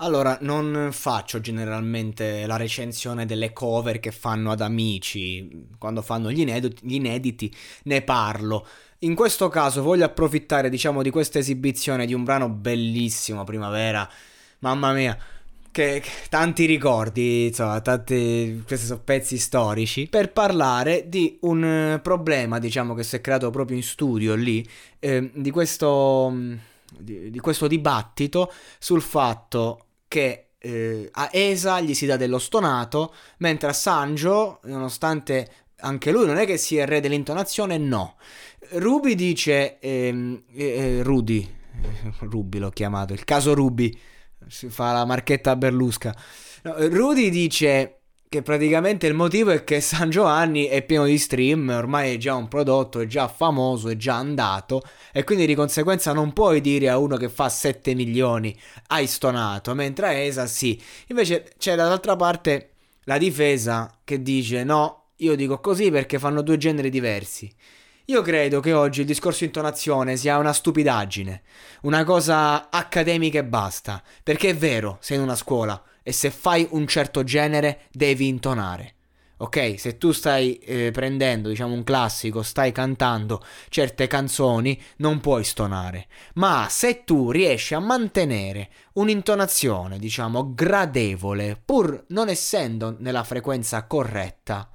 [0.00, 6.40] Allora, non faccio generalmente la recensione delle cover che fanno ad amici, quando fanno gli
[6.40, 7.50] inediti, gli inediti
[7.84, 8.66] ne parlo.
[9.00, 14.06] In questo caso voglio approfittare, diciamo, di questa esibizione di un brano bellissimo, Primavera.
[14.58, 15.16] Mamma mia,
[15.70, 22.00] che, che tanti ricordi, insomma, tanti, questi sono pezzi storici, per parlare di un eh,
[22.00, 24.66] problema, diciamo, che si è creato proprio in studio lì,
[24.98, 26.74] eh, di questo...
[26.98, 29.85] Di, di questo dibattito sul fatto
[30.16, 35.50] che eh, a Esa gli si dà dello stonato, mentre a Sanjo, nonostante
[35.80, 38.16] anche lui non è che sia il re dell'intonazione, no.
[38.70, 41.54] Ruby dice, ehm, eh, eh, Rudy,
[42.20, 43.96] Ruby l'ho chiamato, il caso Ruby,
[44.48, 46.16] si fa la marchetta Berlusca.
[46.62, 47.95] No, Rudy dice
[48.28, 52.34] che praticamente il motivo è che San Giovanni è pieno di stream, ormai è già
[52.34, 54.82] un prodotto, è già famoso, è già andato
[55.12, 58.56] e quindi di conseguenza non puoi dire a uno che fa 7 milioni
[58.88, 60.80] hai stonato, mentre a ESA sì.
[61.08, 62.70] Invece c'è dall'altra parte
[63.04, 67.50] la difesa che dice no, io dico così perché fanno due generi diversi.
[68.06, 71.42] Io credo che oggi il discorso intonazione sia una stupidaggine,
[71.82, 76.68] una cosa accademica e basta, perché è vero, sei in una scuola e se fai
[76.70, 78.94] un certo genere devi intonare.
[79.38, 85.42] Ok, se tu stai eh, prendendo, diciamo, un classico, stai cantando certe canzoni, non puoi
[85.42, 86.06] stonare.
[86.34, 94.70] Ma se tu riesci a mantenere un'intonazione, diciamo, gradevole, pur non essendo nella frequenza corretta,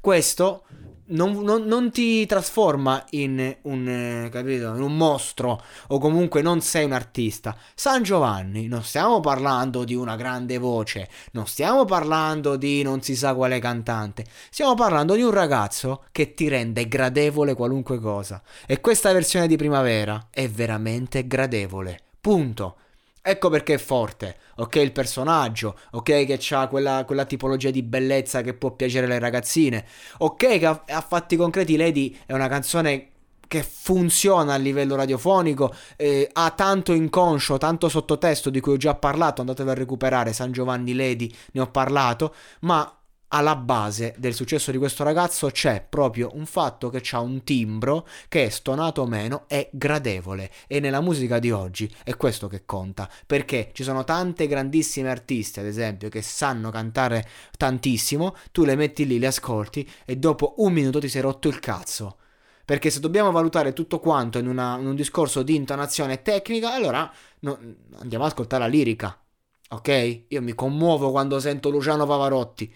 [0.00, 0.64] questo
[1.10, 6.60] non, non, non, ti trasforma in un, eh, capito, in un mostro o comunque non
[6.60, 7.56] sei un artista.
[7.74, 13.16] San Giovanni, non stiamo parlando di una grande voce, non stiamo parlando di non si
[13.16, 18.42] sa quale cantante, stiamo parlando di un ragazzo che ti rende gradevole qualunque cosa.
[18.66, 21.98] E questa versione di primavera è veramente gradevole.
[22.20, 22.76] Punto.
[23.22, 28.40] Ecco perché è forte, ok il personaggio, ok che ha quella, quella, tipologia di bellezza
[28.40, 29.84] che può piacere alle ragazzine,
[30.18, 33.08] ok che a, a fatti concreti Lady è una canzone
[33.46, 38.94] che funziona a livello radiofonico, eh, ha tanto inconscio, tanto sottotesto di cui ho già
[38.94, 42.99] parlato, andatevi a recuperare San Giovanni Lady, ne ho parlato, ma
[43.32, 48.06] alla base del successo di questo ragazzo c'è proprio un fatto che ha un timbro
[48.28, 50.50] che stonato o meno è gradevole.
[50.66, 53.08] E nella musica di oggi è questo che conta.
[53.26, 59.06] Perché ci sono tante grandissime artiste ad esempio che sanno cantare tantissimo tu le metti
[59.06, 62.16] lì le ascolti e dopo un minuto ti sei rotto il cazzo.
[62.64, 67.10] Perché se dobbiamo valutare tutto quanto in, una, in un discorso di intonazione tecnica allora
[67.40, 67.58] no,
[67.98, 69.20] andiamo ad ascoltare la lirica
[69.72, 70.24] ok?
[70.28, 72.72] Io mi commuovo quando sento Luciano Pavarotti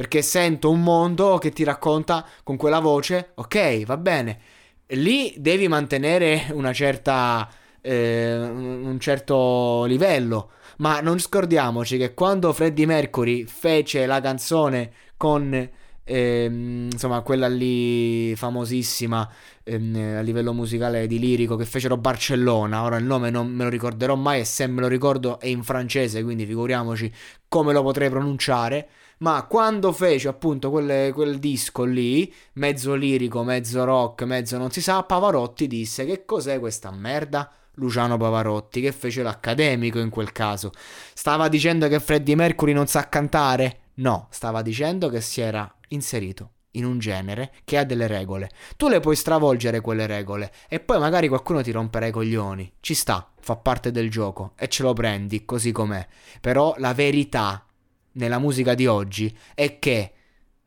[0.00, 4.38] perché sento un mondo che ti racconta con quella voce, ok, va bene.
[4.86, 7.46] Lì devi mantenere una certa,
[7.82, 15.68] eh, un certo livello, ma non scordiamoci che quando Freddie Mercury fece la canzone con
[16.04, 19.28] ehm, insomma quella lì famosissima
[19.64, 23.70] ehm, a livello musicale di lirico che fecero Barcellona ora il nome non me lo
[23.70, 27.12] ricorderò mai e se me lo ricordo è in francese quindi figuriamoci
[27.48, 28.88] come lo potrei pronunciare
[29.20, 34.80] ma quando fece appunto quelle, quel disco lì, mezzo lirico, mezzo rock, mezzo non si
[34.80, 37.52] sa, Pavarotti disse che cos'è questa merda?
[37.74, 40.70] Luciano Pavarotti, che fece l'accademico in quel caso.
[41.14, 43.89] Stava dicendo che Freddie Mercury non sa cantare?
[44.00, 48.50] No, stava dicendo che si era inserito in un genere che ha delle regole.
[48.76, 52.74] Tu le puoi stravolgere quelle regole e poi magari qualcuno ti romperà i coglioni.
[52.80, 56.06] Ci sta, fa parte del gioco e ce lo prendi così com'è.
[56.40, 57.66] Però la verità
[58.12, 60.14] nella musica di oggi è che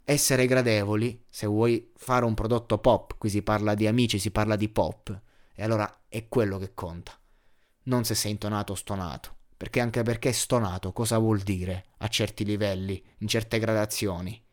[0.04, 4.56] essere gradevoli, se vuoi fare un prodotto pop, qui si parla di amici, si parla
[4.56, 5.22] di pop,
[5.56, 7.18] e allora è quello che conta,
[7.84, 12.44] non se sei intonato o stonato, perché anche perché stonato cosa vuol dire a certi
[12.44, 14.44] livelli, in certe gradazioni?